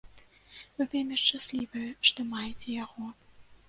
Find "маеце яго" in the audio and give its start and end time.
2.35-3.17